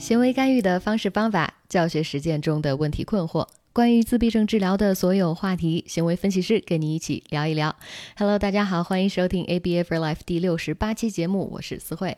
[0.00, 7.76] 行为干预的方式方法，教学实践中的问题困惑，关于自闭症治疗的所有话题，行为分析师跟你一起聊一聊。
[8.16, 12.16] Hello，大家好，欢迎收听 ABA for Life 第六十八期节目，我是思慧。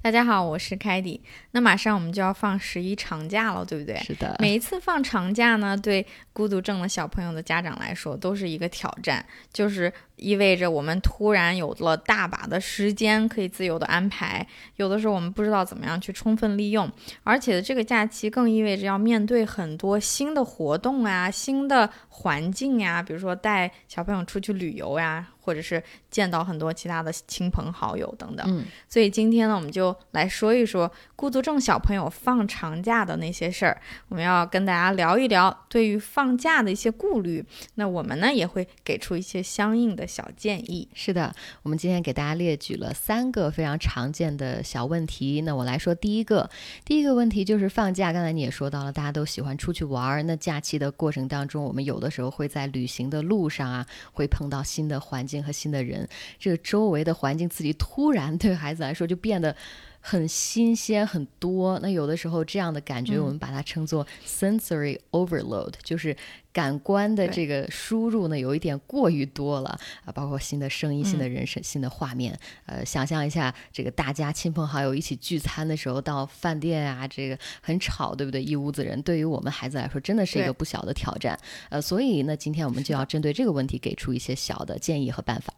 [0.00, 1.20] 大家好，我是凯迪。
[1.50, 3.96] 那马上我们就要放十一长假了，对不对？
[3.96, 4.36] 是的。
[4.38, 14.46] 每一次放长假呢，对孤独症的小朋友的家长来说，都是一个挑战，就是意味着我们突然有了大把的时间可以自由的安排，
[14.76, 16.88] 有的时候我们不知道怎么样去充分利用，
[17.24, 25.26] 而且这个假期更意味着要面对很多新的活动啊、新的环境呀，比如说带小朋友出去旅游呀。
[25.48, 33.80] 或者是见到很多其他的亲朋好友等等，嗯，所以今天呢，我们就来说一说孤独症小朋友放长假的那些事儿。
[34.08, 37.44] 我们要跟大家聊一聊对于放假的一些顾虑。
[37.74, 40.86] 那我们呢也会给出一些相应的小建议。
[40.94, 45.40] 是的，我们今天给大家列举了三个非常常见的小问题。
[45.42, 46.48] 那我来说第一个，
[46.84, 48.12] 第一个问题就是放假。
[48.12, 50.22] 刚才你也说到了，大家都喜欢出去玩儿。
[50.24, 55.38] 那假期的过程当中，我们有的时候会在旅行的路上啊，会碰到新的环境。
[55.38, 55.97] 和新的人，
[56.38, 59.54] 这个周围的环境刺激突然对孩子来说就变得
[60.00, 61.78] 很新鲜很多。
[61.80, 66.16] 那有的时候这样的感觉，我们把它称作 sensory overload，就是
[66.52, 72.38] 感官的这个输入呢有一点过于多了啊，包括新的声音、新的人声、新的画面。
[72.66, 78.42] 呃，想象一下，这个大家亲朋好友一起聚餐的时候，到饭店啊，这个很吵，对不对？
[78.42, 81.38] 一屋子人，对于我们孩子来说，真的是一个不小的挑战。
[81.68, 85.52] 呃，所以呢，今天我们就要针对这个问题，给出一些小的建议和办法。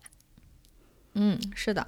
[1.14, 1.86] 嗯，是的。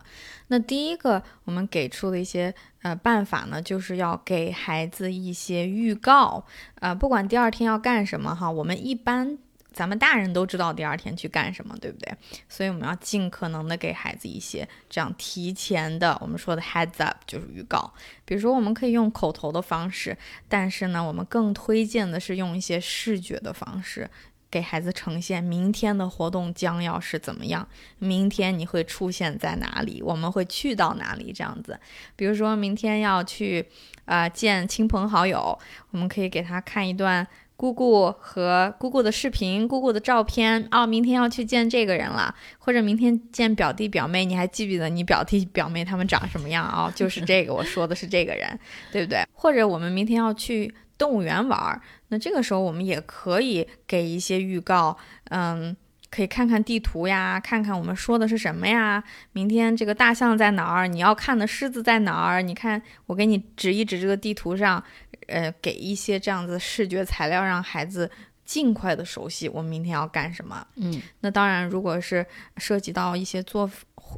[0.49, 6.45] 那第一个，我们给出的一些呃办法呢，就是要给孩子一些预告。
[6.81, 9.39] 呃，不管第二天要干什么哈，我们一般
[9.73, 12.15] 咱们大人都知道第二天去干什么，对不对？
[12.49, 17.91] 所以我们要尽可能的给孩子一些这样提前的，我们说的 heads up 就是预告。
[18.25, 24.11] 比如说，我们可以用口头的方式，但是呢，我们更推荐的是用一些视觉的方式。
[24.53, 27.67] 给孩子呈现明天的活动将要是怎么样，
[27.99, 31.81] 明天你会出现在哪里，我们会去到哪里这样子。
[32.15, 33.67] 比如说明天要去
[34.05, 35.59] 啊见亲朋好友，
[35.91, 37.27] 我们可以给他看一段
[37.57, 40.69] 姑姑和姑姑的视频、姑姑的照片。
[40.71, 46.93] 哦，明天要去见这个人了，或者明天见表弟表妹，你还记不记得你表弟表妹他们长什么样啊？
[46.95, 49.27] 就是这个，我说的是这个人，对不对？
[49.33, 50.75] 或者我们明天要去。
[51.03, 54.97] 动物园玩儿，那这个时候我们也可以给一些预告，
[55.31, 55.77] 嗯，
[56.13, 59.03] 可以看看地图呀，看看我们说的是什么呀。
[59.33, 60.87] 明天这个大象在哪儿？
[60.87, 62.41] 你要看的狮子在哪儿？
[62.41, 64.81] 你看，我给你指一指这个地图上，
[65.27, 68.09] 呃，给一些这样子视觉材料，让孩子
[68.45, 70.65] 尽快的熟悉我们明天要干什么。
[70.77, 72.25] 嗯，那当然，如果是
[72.59, 73.69] 涉及到一些坐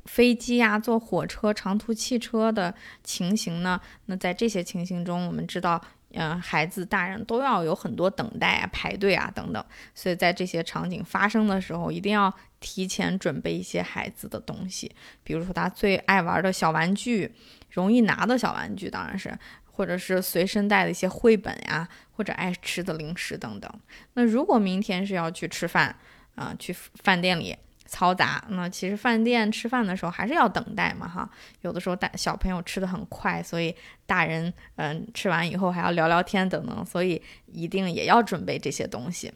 [0.05, 5.81] 飞机呀、坐火车、长途汽车的情形呢，那在这些情形中，我们知道。
[6.17, 9.65] 嗯，孩子、大人都要有很多等待啊、排队啊等等，
[9.95, 17.35] 所以在这些场景发生的时候，一定要提前准备一些孩子的东西，比如说他最爱玩的小玩具，
[17.71, 23.71] 容易拿的小玩具，当然是，或者是随身带的一些绘本呀，或者爱吃的零食等等。
[24.13, 25.97] 那如果明天是要去吃饭
[26.37, 27.57] 啊，去饭店里。
[27.89, 31.29] 嘈杂，那其实饭店吃饭的时候还是要等待嘛，哈，
[31.61, 33.75] 有的时候大小朋友吃的很快，所以
[34.07, 39.33] 大人嗯吃完以后还要聊聊天等等，所以一定也要准备这些东西。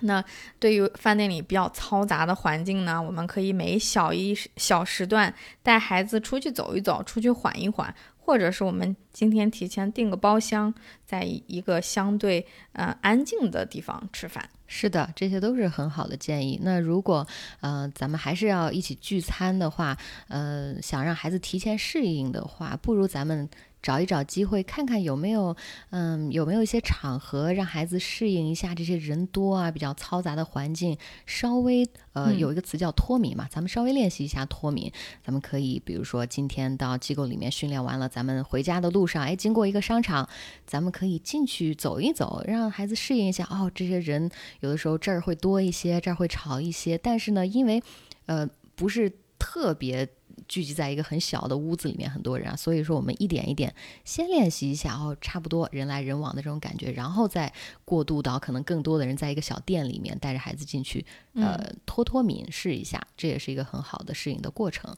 [0.00, 0.22] 那
[0.58, 7.94] 对于饭店里比较嘈杂的环境呢，我们可以每小一小时段带孩子出去走一走，出去缓一缓。
[8.26, 14.50] 或者是我们今天提前订个包厢，在一个相对呃安静的地方吃饭。
[14.66, 16.58] 是的，这些都是很好的建议。
[16.62, 17.24] 那如果
[17.60, 23.48] 呃咱们还是要一起聚餐的话，呃想让孩子提前适应的话，不如咱们。
[23.86, 25.56] 找一找机会，看看有没有，
[25.90, 34.90] 嗯，有没有一些场合让孩子适应一下这些人多啊、比较嘈杂的环境，稍微，呃，有一个词叫脱敏嘛，咱们稍微练习一下脱敏。
[35.24, 40.28] 咱们可以，比如说今天到机构里面训练完了，咱们回家的路上，哎，经过一个商场，
[40.66, 43.46] 咱们可以进去走一走，让孩子适应一下。
[43.48, 44.28] 哦，这些人
[44.58, 47.80] 有的时候这儿会多一些，这儿会吵一些，但是呢，因为，
[48.26, 50.08] 呃，不是特别。
[50.48, 57.52] 聚集在一个很小的屋子里面，很多人啊，所以说我们一点一点先练习一下哦，差不多人来人往的这种感觉，然后再
[57.84, 61.04] 过渡到可能更多的人在一个小店里面带着孩子进去，
[61.34, 64.94] 呃，脱脱敏试一下，这也是一个很好的适应的过程，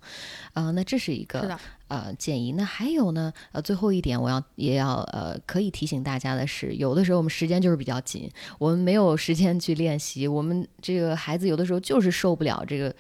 [0.52, 1.58] 呃，那这是一个
[1.88, 2.52] 呃建议。
[2.52, 12.94] 那还有呢，呃，最后一点我要也要呃可以提醒大家的是，有的时候我们时间就是比较紧，我们没有时间去练习，我们这个孩子有的时候就是受不了这个。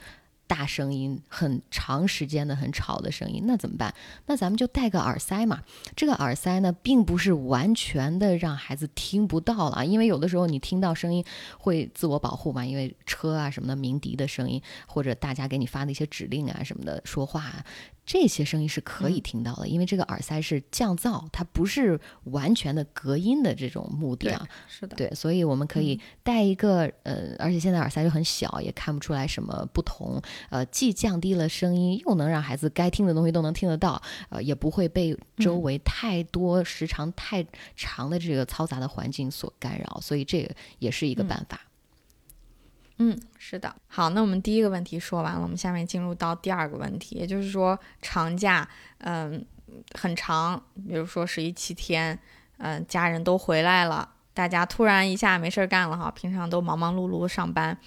[0.48, 3.94] 大声音很长时间的很吵的声音，那怎么办？
[4.26, 5.62] 那咱们就戴个耳塞嘛。
[5.94, 11.24] 这个耳塞呢，并不是完全的让孩子听不到了，因为有的时候你听到声音
[11.58, 17.64] 会自我保护嘛，因为车啊什么的鸣笛的声音，或者大家给你发的一些指令啊什么的说话。
[18.08, 24.48] 这些声音是可以听到的，因为这个耳塞是降噪，它不是完全的隔音的这种目的啊。
[24.66, 30.18] 是的，对，所以我们可以戴一个呃，而且现在耳塞又很小，也看不出来什么不同。
[30.48, 34.00] 呃，既降低了声音，又能让孩子该听的东西都能听得到，
[34.30, 37.46] 呃，也不会被周围太多时长太
[37.76, 41.60] 长的这个嘈杂的环境所干扰，所以这个也是一个办法。
[42.98, 43.74] 嗯，是的。
[43.86, 48.68] 好，那我们第一个问题说完了，我们下面进入到第二个问题，也就是说长假，
[48.98, 49.44] 嗯，
[49.94, 52.18] 很长，比如说十一七天，
[52.56, 57.78] 嗯，家人都回来了，大家突然一下没事儿干了哈，平常都忙忙碌碌上班，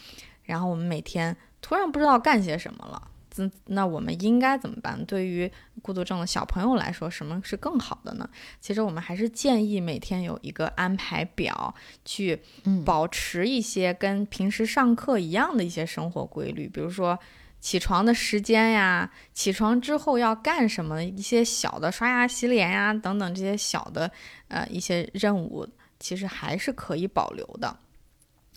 [0.44, 3.11] 然后我们每天突然不知道干些什么了。
[3.66, 5.04] 那我们应该怎么办？
[5.06, 5.50] 对于
[5.82, 8.30] 孤独症的小朋友来说，什么是更好的呢？
[8.60, 11.74] 其实我们还是建议每天有一个安排表，
[12.04, 12.42] 去
[12.86, 17.18] 保持一些跟平时上课一样的一些生活规律，比如说
[17.60, 24.12] 起床的时间呀，起床之后要干什么，一些小的刷牙、洗脸呀等等这些小的
[24.50, 25.68] 呃一些任务，
[26.00, 27.78] 其实还是可以保留的。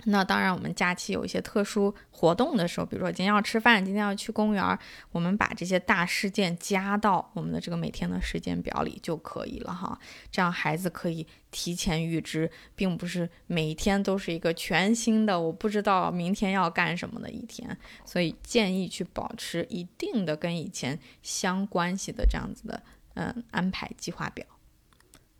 [0.06, 4.78] 那当然，我们假期有一些特殊活动的时候，比如说今天要吃饭，今天要去公园，
[5.12, 9.98] 我们把这些大事件加到我们的这个每天的时间表里就可以了哈。
[10.30, 17.76] 这样孩子可以提前预知，并不是每一天都是一个全新的，我不知道明天要干什么的一天。
[18.04, 22.82] 所以建议去保持一定的跟以前相关系的这样子的
[23.14, 24.44] 嗯安排计划表。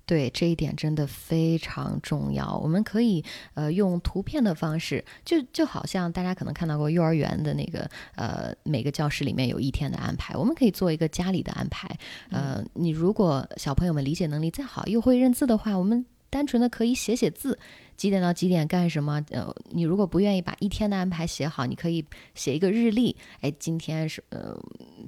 [0.07, 2.57] 对这一点真的非常重要。
[2.59, 3.25] 我们可以
[3.55, 11.89] 呃用图片的方式，就就好像大家可能看到过幼儿园的那个呃每个教室里面有一天的安排，我们可以做一个家里的安排。
[12.31, 17.59] 呃，你如果小朋友们理解能力再好，又会认字的话，我们单纯的可以写写字。
[17.97, 19.25] 几点到几点干什么？
[19.31, 22.05] 呃，你如果不愿意把一天的安排写好，你可以
[22.35, 23.17] 写一个日历。
[23.41, 24.59] 哎，今天是呃，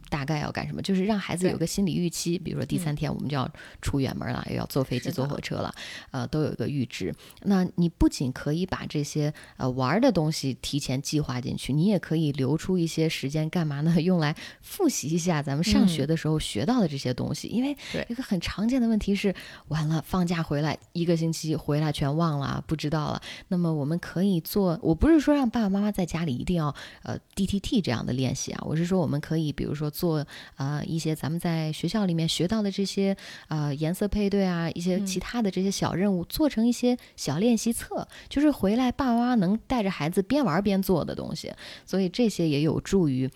[0.09, 0.81] 大概要干什么？
[0.81, 2.39] 就是让孩子有个心理预期。
[2.39, 3.51] 比如说第三天我们就要
[3.83, 5.75] 出远门了，又要坐飞机、坐火车了，
[6.13, 7.13] 呃，都有一个预知。
[7.43, 14.01] 那你不仅可以把这些呃玩的东西提前计划进去，你也可以留出一些时间干嘛呢？
[14.01, 17.49] 用来复习一下咱们上学的时候学到的这些东西。
[17.49, 17.77] 因为
[18.09, 19.35] 一个很常见的问题是，
[19.69, 22.76] 完了放假回来一个星期回来全忘了不。
[22.77, 24.79] 知道了，那么我们可以做。
[24.83, 30.25] 我不是说让爸爸妈妈在家里一定要呃 D T T 这样的练习啊，我是说我们可以比如说做
[30.57, 33.17] 呃一些咱们在学校里面学到的这些
[33.49, 41.53] 呃颜色配对啊，一些其他的这些小任务，做成一些小练习册，就是回来爸爸妈妈能带着孩子边玩边做的东西。
[41.85, 43.31] 所以这些也有助于。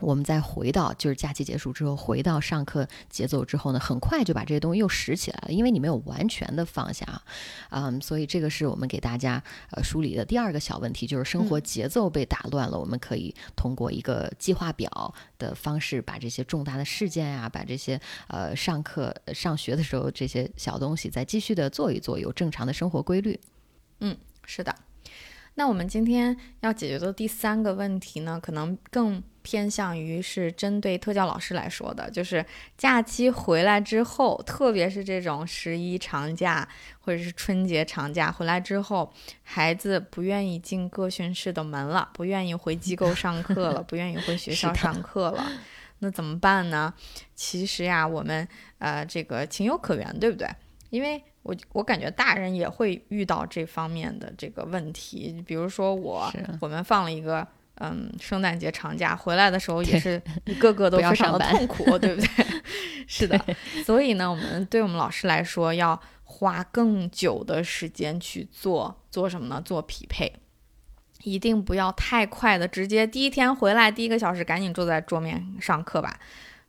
[0.00, 7.22] 我们再回到就是假期结束之后，回到上课节奏之后呢，很快就把这些东西又拾起来了，因为你没有完全的放下啊，
[7.70, 23.38] 嗯，所以这个是我们给大家呃梳理的第二个小问题，就是生活节奏被打乱了，我们可以通过一个计划表的方式，把这些重大的事件呀，把这些呃上课上学的时候这些小东西再继续的做一做，有正常的生活规律。
[24.00, 24.74] 嗯，是的。
[25.58, 29.20] 那我们今天要解决的第三个问题呢，可能更。
[29.40, 32.44] 偏向于是针对特教老师来说的，就是
[32.76, 36.68] 假期回来之后，特别是这种十一长假
[37.00, 39.10] 或者是春节长假回来之后，
[39.42, 45.50] 孩子不愿意进各训室的门了，不愿意回机构 上课了，不愿意回学校上课了，
[46.00, 46.92] 那怎么办呢？
[47.34, 48.46] 其实呀，我们
[48.80, 50.46] 呃这个情有可原，对不对？
[50.90, 57.46] 因为我我感觉大人也会遇到这方面的这个问题，比如说我我们放了一个。
[57.80, 62.46] 嗯，圣诞节长假回来的时候也是一个个 都非常的痛苦，对不对？
[63.06, 63.40] 是的，
[63.84, 69.62] 所以呢，我们对我们老师来说，要花更久的时间去做做什么呢？
[69.64, 70.32] 做匹配，
[71.22, 76.18] 一定不要太快的直接第一天回来第一个小时赶紧坐在桌面上课吧，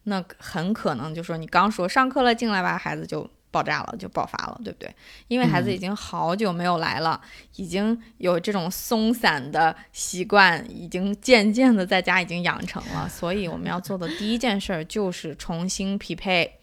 [0.04, 3.28] 那很可能就说你刚说上课了进来吧，孩子就。
[3.52, 4.94] 爆炸了就爆发了，对不对？
[5.28, 7.20] 因为孩子已经好久没有来了，
[7.56, 13.10] 已经有这种松散的习惯，已经渐渐的在家已经养成了。
[13.10, 16.59] 所以我们要做的第一件事儿就是重新匹配。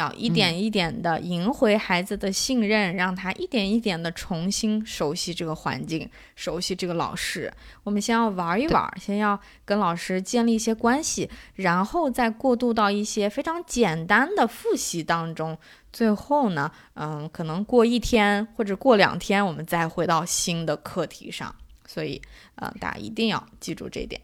[0.00, 7.52] 要一点一点的赢回孩子的信任，让他一点一点的重新熟悉这个环境，熟悉这个老师。
[7.84, 15.56] 我们先要玩一玩，先要跟老师建立一些关系，然后再过渡到一些非常简单的复习当中。
[15.92, 21.54] 最后呢，嗯，可能过一天或者过两天，我们再回到新的课题上。
[21.86, 22.22] 所以，
[22.54, 24.20] 呃，大家一定要记住这一点。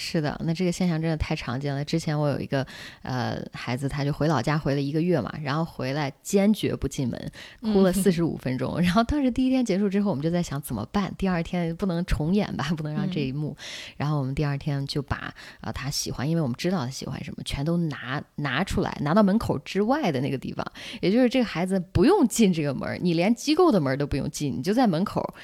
[0.00, 1.84] 是的，那这个现象真的太常见了。
[1.84, 2.64] 之前我有一个
[3.02, 8.80] 呃孩子，他就回老家回了一个月嘛，然后回来坚决不进门，哭了四十五分钟。
[8.80, 11.12] 然后当时第一天结束之后，我们就在想怎么办？
[11.18, 13.56] 第二天不能重演吧，不能让这一幕。
[13.96, 20.64] 然后我们第二天就把啊他喜欢，因为我们知道他喜欢什么，全都拿拿出来，拿到门口之外的那个地方，
[21.00, 25.34] 也就是这个孩子不用进这个门，你连机构的门都不用进，你就在门口，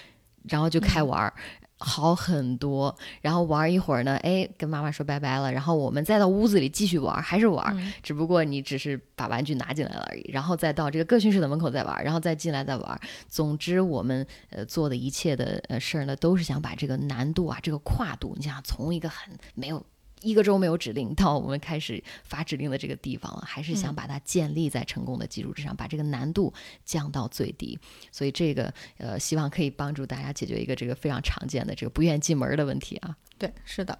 [0.44, 1.32] 然后就开玩。
[1.78, 13.00] 好很多，然后玩一会儿呢，哎，跟妈妈说拜拜了，然后我们再到屋子里继续玩，还是玩，只不过你只是把玩具拿进来了而已，然后再到这个各训室的门口再玩，然后再进来再玩。
[13.28, 19.84] 总之，我们呃做的一切的呃事儿呢，都是想把这个难度啊，这个跨度，你想从一个很没有。
[20.24, 26.52] 一个周没有指令，到我们开始发指令的这个地方了，还是想把它建立在成功的基础之上，把这个难度
[26.84, 27.78] 降到最低。
[28.10, 33.16] 所以这个呃，希望可以帮助大家解决一个这个非常常见的这个不愿意进门的问题啊。
[33.36, 33.98] 对，是的。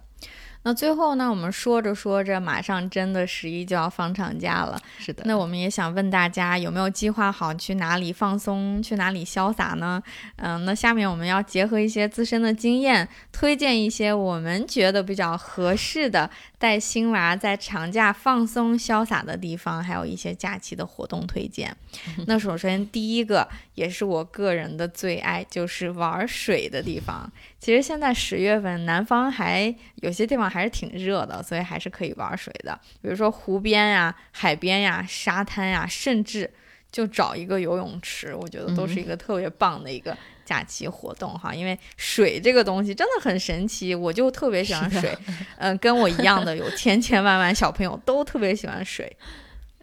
[0.65, 4.81] 那最后呢，我们说着说着，马上真的十一就要放长假了。
[4.97, 10.01] 是的，那我们也想问大家，有没有计划好去哪里放松，去哪里潇洒呢？
[10.37, 21.77] 嗯，那下面我们要结合一些自身的经验，推荐一些我们觉得比较合适的带新娃在长假放松潇洒的地方，还有一些假期的活动推荐。
[22.25, 27.31] 那首先第一个，也是我个人的最爱，就是玩水的地方。
[27.59, 32.79] 其实现在十月份，南方还有些地方还是挺热的，所以还是可以玩水的。
[33.01, 36.49] 比如说湖边呀、海边呀、沙滩呀，甚至
[36.91, 41.53] 就找一个游泳池，我觉得都是一个特别棒的一个假期活动哈。
[41.53, 45.13] 因为水这个东西真的很神奇，我就特别喜欢水。
[45.59, 49.13] 嗯，跟我一样的有千千万万小朋友都特别喜欢水。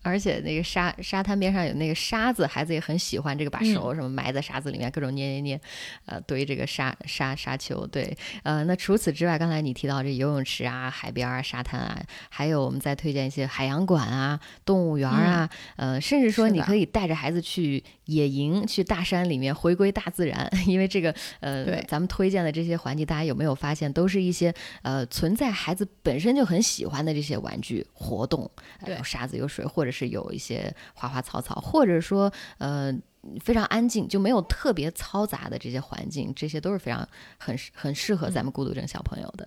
[0.02, 5.60] 而且那个沙沙滩边上有那个沙子，孩子也很喜欢这个，把手什么埋在沙子里面，各种捏捏捏，
[6.06, 7.86] 呃，堆这个沙沙沙球。
[7.86, 28.50] 对，呃，那除此之外，刚才你提到这游泳池啊、海边啊、沙滩啊，还有我们再推荐一些海洋馆啊、动物园啊，呃，甚至说你可以带着孩子去野营，去大山里面回归大自然， 因为这个呃，咱们推荐的这些环境，大家有没有发现，都是一些呃存在孩子本身就很喜欢的这些玩具活动，
[28.88, 29.91] 有沙子有水或者。
[29.92, 32.92] 是有一些花花草草，或者说呃
[33.40, 37.08] 非常安静，就没有特别嘈杂的这些环境，这些都是非常
[37.38, 39.46] 很很适合咱们孤独症小朋友的。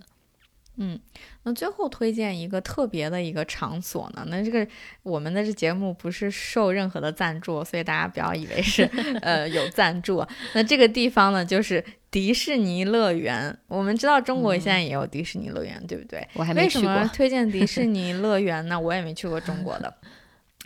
[0.77, 0.99] 嗯，
[1.43, 4.25] 那最后推荐一个特别的一个场所呢？
[4.27, 4.67] 那这个
[5.03, 8.83] 我们的这节目不是受任何的赞助，所以大家不要以为是
[9.21, 10.25] 呃有赞助。
[10.53, 13.57] 那这个地方呢，就是迪士尼乐园。
[13.67, 16.27] 我们知道中国现在也有迪士尼乐园，对不对？
[16.33, 16.89] 我还没去过。
[16.89, 18.77] 为什么推荐迪士尼乐园呢？
[18.77, 19.95] 我也没去过中国的。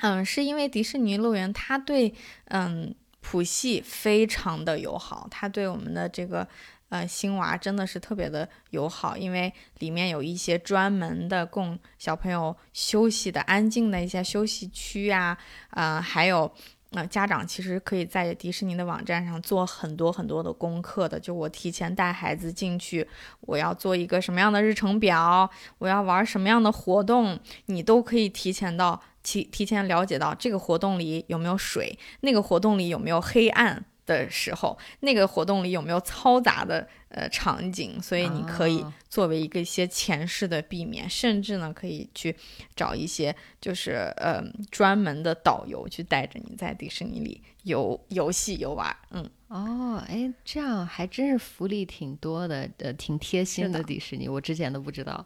[0.02, 2.14] 嗯，是因为迪士尼乐园它对
[2.46, 6.48] 嗯谱系非常的友好，它对我们的这个
[6.88, 15.38] 呃新娃真的是特别的友好，因为里面有一些专门的供小朋友休息的安静的一些休息区呀，
[15.72, 16.50] 呃，还有
[16.92, 23.06] 那家长其实可以在迪士尼的网站上做很多很多的功课的，就我提前带孩子进去，
[23.42, 29.00] 我要做一个什么样的日程表，我要玩什么样的活动，你都可以提前到。
[29.24, 42.36] 提提前了解到这个活动里有没有水，那个活动里有没有黑暗的时候，那个活动里有没有嘈杂的呃场景，所以你可以作为一个一些前世的避免，甚至呢可以去
[42.76, 48.96] 找一些就是呃专门的导游去带着你在迪士尼里游游戏游玩。
[49.12, 55.24] 嗯，哦，哎，这样还真是福利挺多的，呃，挺贴心的迪士尼，我之前都不知道。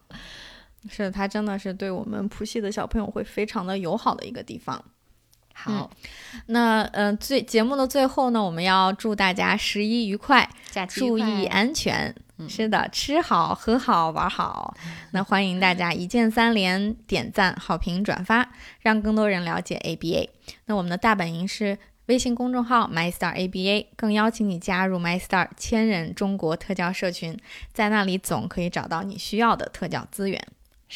[0.89, 4.83] 是，它真的是对我们普系的小朋友会非常的友好的一个地方。
[5.55, 5.89] 好，
[6.47, 12.13] 那嗯，最节目的最后呢，我们要祝大家十一愉快，假期注意安全。
[12.49, 14.75] 是的，吃好喝好玩好。
[15.13, 18.49] 那欢迎大家一键三连，点赞、好评、转发，
[18.81, 20.27] 让更多人了解 ABA。
[20.65, 27.37] 那我们的大本营是微信公众号 MyStarABA，更邀请你加入 MyStar 千人中国特教社群，
[27.71, 30.45] 在那里总可以找到你需要的特教资源。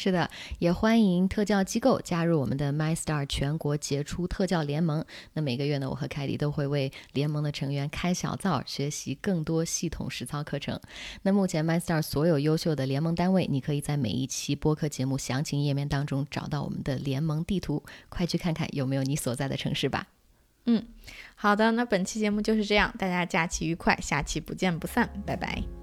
[0.00, 5.04] 是的，也欢迎特教机构加入我们的 MyStar 全国杰出特教联盟。
[5.32, 10.80] 那每个月呢，我和凯迪都会为联盟的成员开小灶，学习更多系统实操课程。
[11.22, 20.06] 那目前 MyStar 所有优秀的联盟单位，你可以在每一期播客节目详情页面当中找到我们的联盟地图，快去看看有没有你所在的城市吧。
[20.66, 20.86] 嗯，
[21.34, 25.77] 好的，那本期节目就是这样，大家假期愉快，下期不见不散，拜拜。